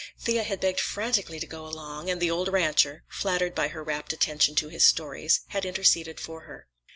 [0.17, 4.11] Thea had begged frantically to go along, and the old rancher, flattered by her rapt
[4.11, 6.65] attention to his stories, had interceded for her.